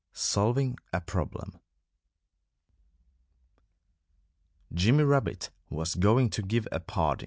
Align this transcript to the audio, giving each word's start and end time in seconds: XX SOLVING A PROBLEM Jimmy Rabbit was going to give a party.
XX 0.01 0.17
SOLVING 0.17 0.77
A 0.93 0.99
PROBLEM 0.99 1.59
Jimmy 4.73 5.03
Rabbit 5.03 5.51
was 5.69 5.93
going 5.93 6.31
to 6.31 6.41
give 6.41 6.67
a 6.71 6.79
party. 6.79 7.19